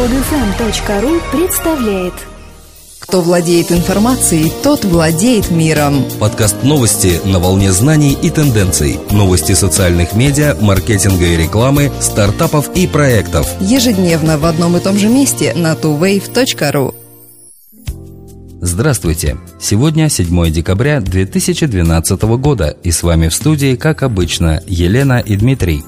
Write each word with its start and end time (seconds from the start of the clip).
Подфм.ру 0.00 1.20
представляет 1.30 2.14
Кто 3.00 3.20
владеет 3.20 3.70
информацией, 3.70 4.50
тот 4.62 4.82
владеет 4.86 5.50
миром. 5.50 6.06
Подкаст 6.18 6.62
новости 6.62 7.20
на 7.26 7.38
волне 7.38 7.70
знаний 7.70 8.16
и 8.22 8.30
тенденций. 8.30 8.98
Новости 9.10 9.52
социальных 9.52 10.14
медиа, 10.14 10.56
маркетинга 10.58 11.26
и 11.26 11.36
рекламы, 11.36 11.92
стартапов 12.00 12.74
и 12.74 12.86
проектов. 12.86 13.46
Ежедневно 13.60 14.38
в 14.38 14.46
одном 14.46 14.78
и 14.78 14.80
том 14.80 14.96
же 14.96 15.10
месте 15.10 15.52
на 15.52 15.74
tuwave.ru. 15.74 16.94
Здравствуйте! 18.62 19.36
Сегодня 19.60 20.08
7 20.08 20.50
декабря 20.50 21.02
2012 21.02 22.22
года 22.38 22.74
и 22.82 22.90
с 22.90 23.02
вами 23.02 23.28
в 23.28 23.34
студии, 23.34 23.76
как 23.76 24.02
обычно, 24.02 24.62
Елена 24.66 25.18
и 25.18 25.36
Дмитрий. 25.36 25.84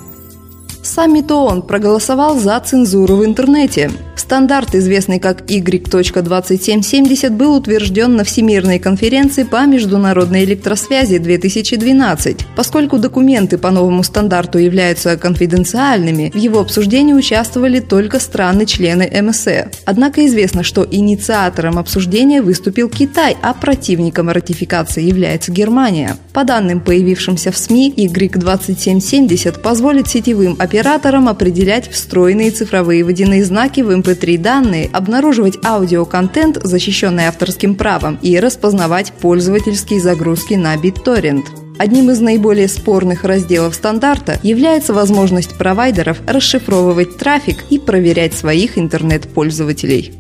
Саммит 0.95 1.31
ООН 1.31 1.63
проголосовал 1.63 2.39
за 2.39 2.61
цензуру 2.61 3.17
в 3.17 3.25
интернете. 3.25 3.91
Стандарт, 4.15 4.75
известный 4.75 5.19
как 5.19 5.43
Y2770, 5.51 7.31
был 7.31 7.55
утвержден 7.55 8.17
на 8.17 8.25
Всемирной 8.25 8.79
конференции 8.79 9.43
по 9.43 9.65
международной 9.67 10.45
электросвязи 10.45 11.19
2012. 11.19 12.47
Поскольку 12.57 12.99
документы 12.99 13.59
по 13.59 13.71
новому 13.71 14.03
стандарту 14.03 14.59
являются 14.59 15.17
конфиденциальными, 15.17 16.31
в 16.33 16.37
его 16.37 16.61
обсуждении 16.61 17.15
участвовали 17.15 17.81
только 17.81 18.21
страны-члены 18.21 19.11
МСЭ. 19.23 19.71
Однако 19.85 20.27
известно, 20.27 20.63
что 20.63 20.87
инициатором 20.91 21.79
обсуждения 21.79 22.43
выступил 22.43 22.89
Китай, 22.89 23.37
а 23.43 23.55
противником 23.55 24.29
ратификации 24.29 25.03
является 25.03 25.53
Германия. 25.53 26.17
По 26.33 26.45
данным, 26.45 26.81
появившимся 26.81 27.51
в 27.51 27.57
СМИ, 27.57 27.95
Y2770 27.97 29.61
позволит 29.61 30.09
сетевым 30.09 30.57
операторам 30.59 31.29
определять 31.29 31.91
встроенные 31.91 32.51
цифровые 32.51 33.05
водяные 33.05 33.45
знаки 33.45 33.81
в 33.81 33.93
MP3 34.03 34.39
данные, 34.39 34.91
обнаруживать 34.93 35.59
аудиоконтент, 35.65 36.59
защищенный 36.63 37.27
авторским 37.27 37.75
правом, 37.75 38.19
и 38.21 38.39
распознавать 38.39 39.13
пользовательские 39.13 40.01
загрузки 40.01 40.55
на 40.55 40.77
BitTorrent. 40.77 41.45
Одним 41.79 42.11
из 42.11 42.21
наиболее 42.21 42.69
спорных 42.69 43.25
разделов 43.25 43.75
стандарта 43.75 44.39
является 44.43 44.93
возможность 44.93 45.57
провайдеров 45.57 46.19
расшифровывать 46.27 47.17
трафик 47.17 47.65
и 47.71 47.79
проверять 47.79 48.35
своих 48.35 48.79
интернет-пользователей. 48.79 50.13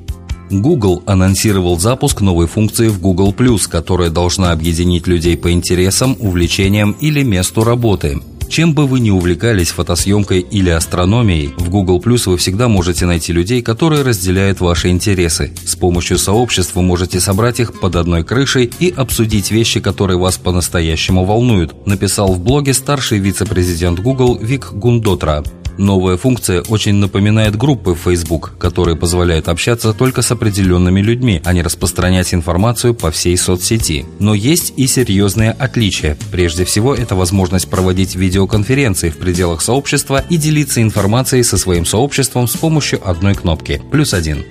Google 0.50 1.02
анонсировал 1.06 1.78
запуск 1.78 2.20
новой 2.20 2.46
функции 2.46 2.88
в 2.88 3.00
Google+, 3.00 3.34
которая 3.70 4.10
должна 4.10 4.52
объединить 4.52 5.06
людей 5.06 5.36
по 5.36 5.50
интересам, 5.50 6.16
увлечениям 6.20 6.92
или 7.00 7.22
месту 7.22 7.64
работы. 7.64 8.20
Чем 8.52 8.74
бы 8.74 8.86
вы 8.86 9.00
ни 9.00 9.08
увлекались 9.08 9.70
фотосъемкой 9.70 10.40
или 10.40 10.68
астрономией, 10.68 11.54
в 11.56 11.70
Google 11.70 12.00
Plus 12.00 12.28
вы 12.28 12.36
всегда 12.36 12.68
можете 12.68 13.06
найти 13.06 13.32
людей, 13.32 13.62
которые 13.62 14.02
разделяют 14.02 14.60
ваши 14.60 14.90
интересы. 14.90 15.54
С 15.64 15.74
помощью 15.74 16.18
сообществ 16.18 16.74
вы 16.74 16.82
можете 16.82 17.18
собрать 17.18 17.60
их 17.60 17.80
под 17.80 17.96
одной 17.96 18.24
крышей 18.24 18.70
и 18.78 18.92
обсудить 18.94 19.50
вещи, 19.50 19.80
которые 19.80 20.18
вас 20.18 20.36
по-настоящему 20.36 21.24
волнуют, 21.24 21.86
написал 21.86 22.34
в 22.34 22.40
блоге 22.40 22.74
старший 22.74 23.20
вице-президент 23.20 24.00
Google 24.00 24.38
Вик 24.38 24.74
Гундотра. 24.74 25.42
Новая 25.78 26.16
функция 26.16 26.62
очень 26.62 26.94
напоминает 26.94 27.56
группы 27.56 27.94
в 27.94 27.98
Facebook, 27.98 28.52
которые 28.58 28.96
позволяют 28.96 29.48
общаться 29.48 29.92
только 29.92 30.22
с 30.22 30.30
определенными 30.30 31.00
людьми, 31.00 31.40
а 31.44 31.52
не 31.52 31.62
распространять 31.62 32.34
информацию 32.34 32.94
по 32.94 33.10
всей 33.10 33.36
соцсети. 33.36 34.06
Но 34.18 34.34
есть 34.34 34.74
и 34.76 34.86
серьезные 34.86 35.50
отличия. 35.50 36.16
Прежде 36.30 36.64
всего, 36.64 36.94
это 36.94 37.14
возможность 37.14 37.68
проводить 37.68 38.14
видеоконференции 38.14 39.10
в 39.10 39.18
пределах 39.18 39.62
сообщества 39.62 40.24
и 40.28 40.36
делиться 40.36 40.82
информацией 40.82 41.42
со 41.42 41.58
своим 41.58 41.84
сообществом 41.84 42.46
с 42.46 42.56
помощью 42.56 43.00
одной 43.08 43.34
кнопки. 43.34 43.82
Плюс 43.90 44.14
один. 44.14 44.44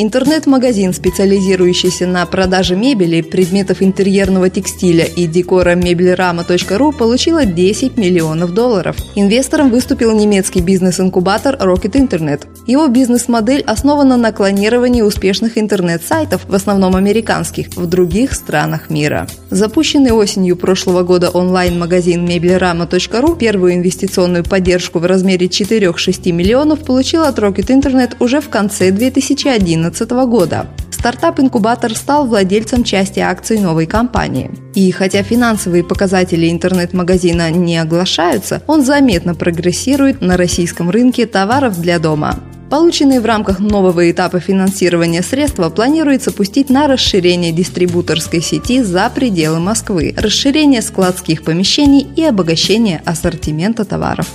Интернет-магазин, 0.00 0.92
специализирующийся 0.92 2.06
на 2.06 2.24
продаже 2.24 2.76
мебели, 2.76 3.20
предметов 3.20 3.82
интерьерного 3.82 4.48
текстиля 4.48 5.04
и 5.04 5.26
декора 5.26 5.74
мебельрама.ру, 5.74 6.92
получила 6.92 7.44
10 7.44 7.96
миллионов 7.96 8.54
долларов. 8.54 8.94
Инвестором 9.16 9.70
выступил 9.70 10.16
немецкий 10.16 10.60
бизнес-инкубатор 10.60 11.56
Rocket 11.56 11.94
Internet. 11.94 12.46
Его 12.68 12.86
бизнес-модель 12.86 13.62
основана 13.62 14.16
на 14.16 14.30
клонировании 14.30 15.02
успешных 15.02 15.58
интернет-сайтов, 15.58 16.42
в 16.46 16.54
основном 16.54 16.94
американских, 16.94 17.66
в 17.74 17.84
других 17.86 18.34
странах 18.34 18.90
мира. 18.90 19.26
Запущенный 19.50 20.12
осенью 20.12 20.56
прошлого 20.56 21.02
года 21.02 21.28
онлайн-магазин 21.30 22.24
мебельрама.ру 22.24 23.34
первую 23.34 23.74
инвестиционную 23.74 24.44
поддержку 24.44 25.00
в 25.00 25.06
размере 25.06 25.48
4-6 25.48 26.30
миллионов 26.30 26.84
получил 26.84 27.22
от 27.22 27.40
Rocket 27.40 27.66
Internet 27.66 28.14
уже 28.20 28.40
в 28.40 28.48
конце 28.48 28.92
2011 28.92 29.87
2011 29.90 30.10
года. 30.28 30.66
Стартап-инкубатор 30.90 31.94
стал 31.94 32.26
владельцем 32.26 32.82
части 32.82 33.20
акций 33.20 33.60
новой 33.60 33.86
компании. 33.86 34.50
И 34.74 34.90
хотя 34.90 35.22
финансовые 35.22 35.84
показатели 35.84 36.50
интернет-магазина 36.50 37.50
не 37.52 37.78
оглашаются, 37.78 38.62
он 38.66 38.84
заметно 38.84 39.34
прогрессирует 39.34 40.20
на 40.20 40.36
российском 40.36 40.90
рынке 40.90 41.26
товаров 41.26 41.80
для 41.80 42.00
дома. 42.00 42.40
Полученные 42.68 43.20
в 43.20 43.26
рамках 43.26 43.60
нового 43.60 44.10
этапа 44.10 44.40
финансирования 44.40 45.22
средства 45.22 45.70
планируется 45.70 46.32
пустить 46.32 46.68
на 46.68 46.86
расширение 46.86 47.52
дистрибуторской 47.52 48.42
сети 48.42 48.82
за 48.82 49.08
пределы 49.08 49.58
Москвы, 49.60 50.14
расширение 50.18 50.82
складских 50.82 51.44
помещений 51.44 52.06
и 52.16 52.24
обогащение 52.24 53.00
ассортимента 53.06 53.84
товаров 53.84 54.26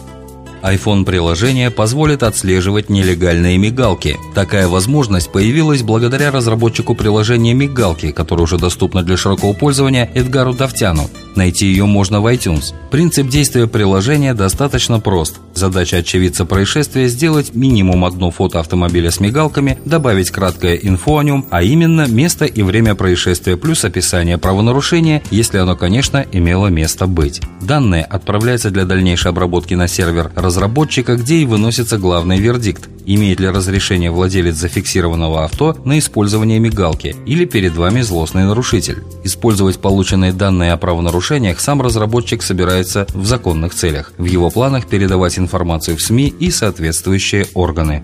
iPhone-приложение 0.63 1.69
позволит 1.69 2.23
отслеживать 2.23 2.89
нелегальные 2.89 3.57
мигалки. 3.57 4.17
Такая 4.33 4.67
возможность 4.67 5.31
появилась 5.31 5.83
благодаря 5.83 6.31
разработчику 6.31 6.95
приложения 6.95 7.53
«Мигалки», 7.53 8.11
которое 8.11 8.43
уже 8.43 8.57
доступно 8.57 9.03
для 9.03 9.17
широкого 9.17 9.53
пользования 9.53 10.09
Эдгару 10.13 10.53
Давтяну. 10.53 11.09
Найти 11.35 11.65
ее 11.65 11.85
можно 11.85 12.21
в 12.21 12.27
iTunes. 12.27 12.73
Принцип 12.91 13.27
действия 13.27 13.67
приложения 13.67 14.33
достаточно 14.33 14.99
прост. 14.99 15.39
Задача 15.53 15.97
очевидца 15.97 16.45
происшествия– 16.45 17.07
сделать 17.09 17.55
минимум 17.55 18.05
одно 18.05 18.31
фото 18.31 18.59
автомобиля 18.59 19.11
с 19.11 19.19
мигалками, 19.19 19.79
добавить 19.85 20.31
краткое 20.31 20.75
инфо 20.75 21.17
о 21.17 21.23
нем, 21.23 21.45
а 21.49 21.63
именно 21.63 22.07
место 22.07 22.45
и 22.45 22.61
время 22.61 22.95
происшествия 22.95 23.57
плюс 23.57 23.83
описание 23.83 24.37
правонарушения, 24.37 25.23
если 25.31 25.57
оно, 25.57 25.75
конечно, 25.75 26.25
имело 26.31 26.67
место 26.67 27.07
быть. 27.07 27.41
Данные 27.61 28.03
отправляются 28.03 28.69
для 28.69 28.85
дальнейшей 28.85 29.29
обработки 29.29 29.73
на 29.73 29.87
сервер 29.87 30.31
разработчика, 30.35 31.15
где 31.15 31.37
и 31.37 31.45
выносится 31.45 31.97
главный 31.97 32.39
вердикт– 32.39 32.89
имеет 33.05 33.39
ли 33.39 33.49
разрешение 33.49 34.11
владелец 34.11 34.55
зафиксированного 34.55 35.43
авто 35.43 35.77
на 35.85 35.99
использование 35.99 36.59
мигалки 36.59 37.15
или 37.25 37.45
перед 37.45 37.75
вами 37.75 38.01
злостный 38.01 38.45
нарушитель. 38.45 39.03
Использовать 39.23 39.79
полученные 39.79 40.33
данные 40.33 40.73
о 40.73 40.77
правонарушениях 40.77 41.59
сам 41.59 41.81
разработчик 41.81 42.41
собирается 42.41 43.07
в 43.13 43.25
законных 43.25 43.73
целях. 43.73 44.13
В 44.17 44.25
его 44.25 44.49
планах 44.49 44.87
передавать 44.87 45.37
информацию 45.37 45.97
в 45.97 46.01
СМИ 46.01 46.33
и 46.39 46.51
соответствующие 46.51 47.47
органы. 47.53 48.03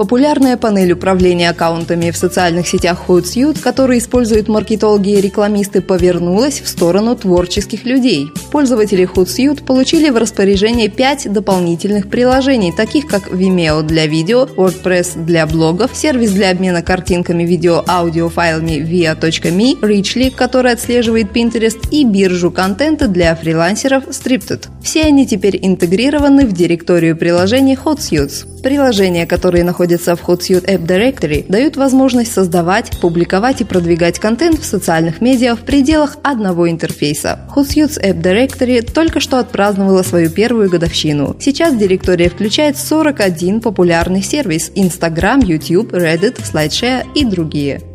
Популярная 0.00 0.56
панель 0.56 0.92
управления 0.92 1.50
аккаунтами 1.50 2.10
в 2.10 2.16
социальных 2.16 2.66
сетях 2.66 3.02
Hootsuite, 3.06 3.60
которую 3.60 3.98
используют 3.98 4.48
маркетологи 4.48 5.10
и 5.10 5.20
рекламисты, 5.20 5.82
повернулась 5.82 6.62
в 6.62 6.68
сторону 6.68 7.16
творческих 7.16 7.84
людей. 7.84 8.28
Пользователи 8.50 9.06
Hootsuite 9.06 9.62
получили 9.62 10.08
в 10.08 10.16
распоряжение 10.16 10.88
5 10.88 11.30
дополнительных 11.30 12.08
приложений, 12.08 12.72
таких 12.74 13.08
как 13.08 13.28
Vimeo 13.28 13.82
для 13.82 14.06
видео, 14.06 14.46
WordPress 14.56 15.22
для 15.22 15.46
блогов, 15.46 15.90
сервис 15.92 16.30
для 16.30 16.52
обмена 16.52 16.80
картинками, 16.80 17.42
видео, 17.42 17.84
аудиофайлами 17.86 18.78
via.me, 18.78 19.80
Richly, 19.82 20.30
который 20.30 20.72
отслеживает 20.72 21.36
Pinterest, 21.36 21.90
и 21.90 22.06
биржу 22.06 22.50
контента 22.50 23.06
для 23.06 23.36
фрилансеров 23.36 24.04
Stripted. 24.08 24.68
Все 24.82 25.02
они 25.02 25.26
теперь 25.26 25.58
интегрированы 25.60 26.46
в 26.46 26.52
директорию 26.52 27.18
приложений 27.18 27.76
Hootsuite. 27.84 28.62
Приложения, 28.62 29.26
которые 29.26 29.64
находятся 29.64 29.89
в 29.98 30.28
Hootsuite 30.28 30.66
App 30.66 30.86
Directory, 30.86 31.44
дают 31.48 31.76
возможность 31.76 32.32
создавать, 32.32 32.98
публиковать 33.00 33.60
и 33.60 33.64
продвигать 33.64 34.18
контент 34.18 34.60
в 34.60 34.64
социальных 34.64 35.20
медиа 35.20 35.56
в 35.56 35.60
пределах 35.60 36.16
одного 36.22 36.70
интерфейса. 36.70 37.40
Hootsuite 37.54 38.00
App 38.02 38.22
Directory 38.22 38.82
только 38.82 39.20
что 39.20 39.38
отпраздновала 39.38 40.02
свою 40.02 40.30
первую 40.30 40.70
годовщину. 40.70 41.36
Сейчас 41.38 41.76
директория 41.76 42.30
включает 42.30 42.76
41 42.76 43.60
популярный 43.60 44.22
сервис– 44.22 44.70
Instagram, 44.74 45.40
YouTube, 45.40 45.92
Reddit, 45.92 46.40
SlideShare 46.42 47.04
и 47.14 47.24
другие. 47.24 47.89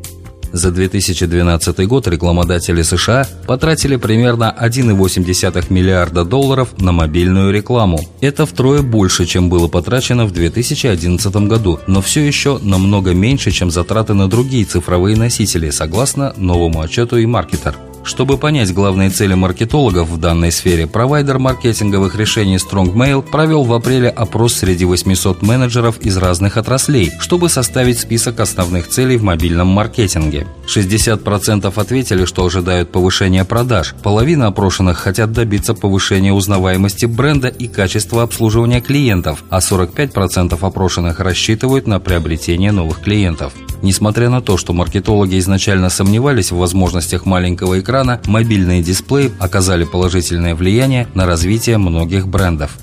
За 0.55 0.71
2012 0.71 1.85
год 1.85 2.07
рекламодатели 2.07 2.81
США 2.81 3.27
потратили 3.45 3.97
примерно 3.97 4.55
1,8 4.57 5.65
миллиарда 5.69 6.23
долларов 6.23 6.69
на 6.79 6.93
мобильную 6.93 7.51
рекламу. 7.51 7.99
Это 8.21 8.45
втрое 8.45 8.81
больше, 8.81 9.25
чем 9.25 9.49
было 9.49 9.67
потрачено 9.67 10.25
в 10.25 10.31
2011 10.31 11.35
году, 11.49 11.81
но 11.87 12.01
все 12.01 12.25
еще 12.25 12.57
намного 12.61 13.13
меньше, 13.13 13.51
чем 13.51 13.69
затраты 13.69 14.13
на 14.13 14.29
другие 14.29 14.63
цифровые 14.63 15.17
носители, 15.17 15.71
согласно 15.71 16.33
новому 16.37 16.79
отчету 16.79 17.17
и 17.17 17.25
маркетер. 17.25 17.75
Чтобы 18.05 18.37
понять 18.37 18.71
главные 18.71 19.09
цели 19.09 19.33
маркетологов 19.33 20.09
в 20.09 20.19
данной 20.19 20.51
сфере, 20.51 20.85
провайдер 20.85 21.39
маркетинговых 21.39 22.15
решений 22.15 22.57
StrongMail 22.57 23.23
провел 23.23 23.63
в 23.63 23.73
апреле 23.73 24.09
опрос 24.09 24.53
среди 24.53 24.85
800 24.85 25.41
менеджеров 25.41 25.99
из 26.01 26.15
разных 26.15 26.57
отраслей, 26.57 27.11
чтобы 27.19 27.49
составить 27.49 27.99
список 27.99 28.39
основных 28.39 28.87
целей 28.89 29.17
в 29.17 29.23
мобильном 29.23 29.67
маркетинге. 29.69 30.45
60% 30.67 31.73
ответили, 31.75 32.25
что 32.25 32.45
ожидают 32.45 32.91
повышения 32.91 33.43
продаж, 33.43 33.95
половина 34.03 34.47
опрошенных 34.47 34.99
хотят 34.99 35.31
добиться 35.31 35.73
повышения 35.73 36.31
узнаваемости 36.31 37.07
бренда 37.07 37.47
и 37.47 37.67
качества 37.67 38.21
обслуживания 38.21 38.81
клиентов, 38.81 39.43
а 39.49 39.59
45% 39.59 40.55
опрошенных 40.61 41.19
рассчитывают 41.19 41.87
на 41.87 41.99
приобретение 41.99 42.71
новых 42.71 43.01
клиентов. 43.01 43.53
Несмотря 43.81 44.29
на 44.29 44.41
то, 44.41 44.57
что 44.57 44.73
маркетологи 44.73 45.37
изначально 45.39 45.89
сомневались 45.89 46.51
в 46.51 46.57
возможностях 46.57 47.25
маленького 47.25 47.79
экрана, 47.79 48.21
мобильные 48.25 48.81
дисплеи 48.81 49.31
оказали 49.39 49.83
положительное 49.83 50.55
влияние 50.55 51.07
на 51.13 51.25
развитие 51.25 51.77
многих 51.77 52.27
брендов. 52.27 52.77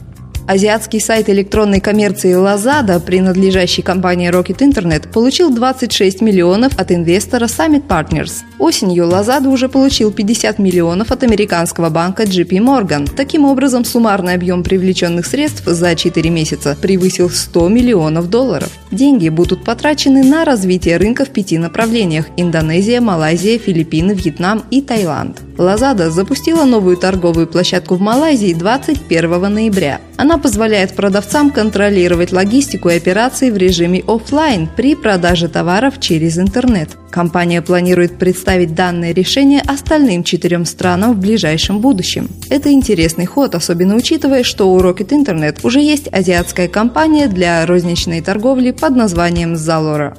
Азиатский 0.46 1.00
сайт 1.00 1.30
электронной 1.30 1.80
коммерции 1.80 2.34
Lazada, 2.34 2.98
принадлежащий 2.98 3.82
компании 3.82 4.28
Rocket 4.28 4.58
Internet, 4.58 5.08
получил 5.08 5.54
26 5.54 6.20
миллионов 6.20 6.76
от 6.76 6.90
инвестора 6.90 7.44
Summit 7.44 7.86
Partners. 7.86 8.42
Осенью 8.58 9.04
Lazada 9.04 9.46
уже 9.46 9.68
получил 9.68 10.10
50 10.10 10.58
миллионов 10.58 11.12
от 11.12 11.22
американского 11.22 11.90
банка 11.90 12.24
JP 12.24 12.48
Morgan. 12.58 13.08
Таким 13.14 13.44
образом, 13.44 13.84
суммарный 13.84 14.34
объем 14.34 14.64
привлеченных 14.64 15.26
средств 15.26 15.64
за 15.64 15.94
4 15.94 16.28
месяца 16.28 16.76
превысил 16.80 17.30
100 17.30 17.68
миллионов 17.68 18.28
долларов. 18.28 18.70
Деньги 18.90 19.28
будут 19.28 19.64
потрачены 19.64 20.24
на 20.24 20.44
развитие 20.44 20.96
рынка 20.96 21.24
в 21.24 21.30
пяти 21.30 21.56
направлениях– 21.56 22.26
Индонезия, 22.36 23.00
Малайзия, 23.00 23.58
Филиппины, 23.58 24.12
Вьетнам 24.12 24.64
и 24.70 24.82
Таиланд. 24.82 25.40
Lazada 25.56 26.10
запустила 26.10 26.64
новую 26.64 26.96
торговую 26.96 27.46
площадку 27.46 27.94
в 27.94 28.00
Малайзии 28.00 28.54
21 28.54 29.52
ноября. 29.52 30.00
Она 30.16 30.31
позволяет 30.38 30.94
продавцам 30.94 31.50
контролировать 31.50 32.32
логистику 32.32 32.88
и 32.88 32.96
операции 32.96 33.50
в 33.50 33.56
режиме 33.56 34.02
офлайн 34.06 34.68
при 34.76 34.94
продаже 34.94 35.48
товаров 35.48 36.00
через 36.00 36.38
интернет. 36.38 36.90
Компания 37.10 37.62
планирует 37.62 38.18
представить 38.18 38.74
данное 38.74 39.12
решение 39.12 39.60
остальным 39.60 40.24
четырем 40.24 40.64
странам 40.64 41.14
в 41.14 41.18
ближайшем 41.18 41.80
будущем. 41.80 42.28
Это 42.48 42.72
интересный 42.72 43.26
ход, 43.26 43.54
особенно 43.54 43.96
учитывая, 43.96 44.42
что 44.42 44.72
у 44.72 44.80
Rocket 44.80 45.08
Internet 45.08 45.60
уже 45.62 45.80
есть 45.80 46.08
азиатская 46.12 46.68
компания 46.68 47.28
для 47.28 47.64
розничной 47.66 48.20
торговли 48.20 48.70
под 48.70 48.96
названием 48.96 49.54
Zalora. 49.54 50.16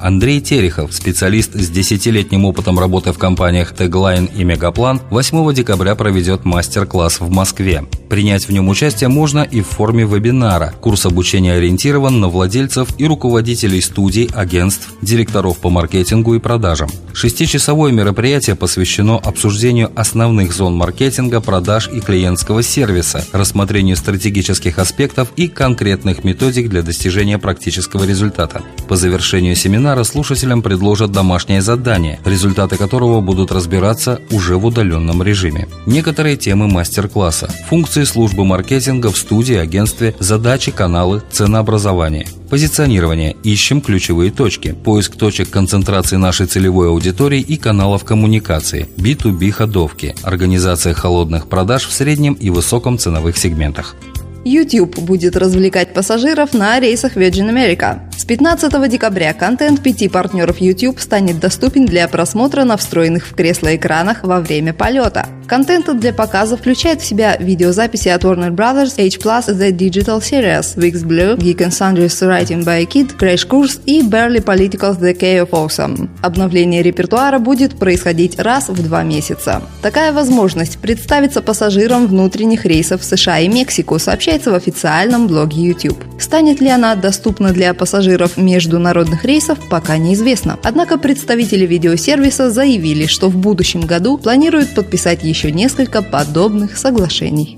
Андрей 0.00 0.40
Терехов, 0.40 0.94
специалист 0.94 1.54
с 1.54 1.68
десятилетним 1.70 2.44
опытом 2.44 2.78
работы 2.78 3.12
в 3.12 3.18
компаниях 3.18 3.72
Tagline 3.72 4.30
и 4.32 4.44
Мегаплан, 4.44 5.00
8 5.10 5.52
декабря 5.52 5.96
проведет 5.96 6.44
мастер-класс 6.44 7.18
в 7.18 7.30
Москве. 7.30 7.84
Принять 8.08 8.48
в 8.48 8.52
нем 8.52 8.68
участие 8.68 9.08
можно 9.08 9.42
и 9.42 9.60
в 9.60 9.66
форме 9.66 10.04
вебинара. 10.04 10.72
Курс 10.80 11.04
обучения 11.04 11.54
ориентирован 11.54 12.20
на 12.20 12.28
владельцев 12.28 12.88
и 12.96 13.06
руководителей 13.06 13.82
студий, 13.82 14.30
агентств, 14.32 14.88
директоров 15.02 15.58
по 15.58 15.68
маркетингу 15.68 16.34
и 16.34 16.38
продажам. 16.38 16.88
Шестичасовое 17.12 17.90
мероприятие 17.92 18.54
посвящено 18.56 19.16
обсуждению 19.16 19.90
основных 19.96 20.54
зон 20.54 20.74
маркетинга, 20.76 21.40
продаж 21.40 21.90
и 21.92 22.00
клиентского 22.00 22.62
сервиса, 22.62 23.26
рассмотрению 23.32 23.96
стратегических 23.96 24.78
аспектов 24.78 25.32
и 25.36 25.48
конкретных 25.48 26.24
методик 26.24 26.68
для 26.68 26.82
достижения 26.82 27.38
практического 27.38 28.04
результата. 28.04 28.62
По 28.88 28.96
завершению 28.96 29.56
семинара 29.56 29.87
слушателям 30.04 30.62
предложат 30.62 31.12
домашнее 31.12 31.62
задание, 31.62 32.20
результаты 32.24 32.76
которого 32.76 33.20
будут 33.20 33.52
разбираться 33.52 34.20
уже 34.30 34.56
в 34.56 34.66
удаленном 34.66 35.22
режиме. 35.22 35.68
Некоторые 35.86 36.36
темы 36.36 36.68
мастер-класса. 36.68 37.50
Функции 37.68 38.04
службы 38.04 38.44
маркетинга 38.44 39.10
в 39.10 39.16
студии, 39.16 39.56
агентстве, 39.56 40.14
задачи, 40.18 40.70
каналы, 40.70 41.22
ценообразование. 41.30 42.26
Позиционирование. 42.50 43.36
Ищем 43.42 43.80
ключевые 43.80 44.30
точки. 44.30 44.72
Поиск 44.72 45.16
точек 45.16 45.50
концентрации 45.50 46.16
нашей 46.16 46.46
целевой 46.46 46.88
аудитории 46.88 47.40
и 47.40 47.56
каналов 47.56 48.04
коммуникации. 48.04 48.88
B2B 48.96 49.50
ходовки. 49.50 50.14
Организация 50.22 50.94
холодных 50.94 51.48
продаж 51.48 51.86
в 51.86 51.92
среднем 51.92 52.34
и 52.34 52.50
высоком 52.50 52.98
ценовых 52.98 53.36
сегментах. 53.36 53.96
YouTube 54.44 54.98
будет 54.98 55.36
развлекать 55.36 55.92
пассажиров 55.92 56.54
на 56.54 56.80
рейсах 56.80 57.16
Virgin 57.16 57.50
America. 57.52 58.07
С 58.18 58.24
15 58.24 58.90
декабря 58.90 59.32
контент 59.32 59.80
пяти 59.80 60.08
партнеров 60.08 60.60
YouTube 60.60 60.98
станет 60.98 61.38
доступен 61.38 61.86
для 61.86 62.08
просмотра 62.08 62.64
на 62.64 62.76
встроенных 62.76 63.24
в 63.24 63.34
кресло 63.36 63.76
экранах 63.76 64.24
во 64.24 64.40
время 64.40 64.74
полета. 64.74 65.26
Контент 65.46 65.88
для 65.98 66.12
показа 66.12 66.56
включает 66.56 67.00
в 67.00 67.06
себя 67.06 67.36
видеозаписи 67.36 68.08
от 68.08 68.24
Warner 68.24 68.50
Brothers, 68.50 68.98
H+, 68.98 69.18
The 69.18 69.70
Digital 69.70 70.18
Series, 70.18 70.76
Wix 70.76 71.04
Blue, 71.06 71.38
Geek 71.38 71.58
and 71.58 71.70
Sundry's 71.70 72.20
Writing 72.20 72.64
by 72.64 72.82
a 72.82 72.84
Kid, 72.84 73.16
Crash 73.16 73.48
Course 73.48 73.80
и 73.86 74.02
Barely 74.02 74.44
Political's 74.44 74.98
The 75.00 75.16
Key 75.16 75.46
of 75.46 75.50
Awesome. 75.50 76.10
Обновление 76.20 76.82
репертуара 76.82 77.38
будет 77.38 77.78
происходить 77.78 78.38
раз 78.38 78.68
в 78.68 78.82
два 78.82 79.04
месяца. 79.04 79.62
Такая 79.80 80.12
возможность 80.12 80.78
представится 80.78 81.40
пассажирам 81.40 82.08
внутренних 82.08 82.66
рейсов 82.66 83.02
США 83.02 83.38
и 83.38 83.48
Мексику, 83.48 83.98
сообщается 83.98 84.50
в 84.50 84.54
официальном 84.54 85.28
блоге 85.28 85.62
YouTube. 85.62 86.04
Станет 86.18 86.60
ли 86.60 86.68
она 86.68 86.94
доступна 86.96 87.52
для 87.52 87.72
пассажиров 87.72 88.07
международных 88.36 89.24
рейсов, 89.24 89.58
пока 89.68 89.98
неизвестно. 89.98 90.58
Однако 90.62 90.98
представители 90.98 91.66
видеосервиса 91.66 92.50
заявили, 92.50 93.06
что 93.06 93.28
в 93.28 93.36
будущем 93.36 93.82
году 93.82 94.18
планируют 94.18 94.74
подписать 94.74 95.22
еще 95.24 95.52
несколько 95.52 96.02
подобных 96.02 96.76
соглашений. 96.76 97.56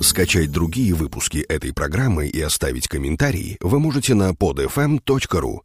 Скачать 0.00 0.52
другие 0.52 0.92
выпуски 0.92 1.38
этой 1.38 1.72
программы 1.72 2.28
и 2.28 2.40
оставить 2.40 2.88
комментарии 2.88 3.56
вы 3.60 3.80
можете 3.80 4.14
на 4.14 4.32
podfm.ru. 4.32 5.60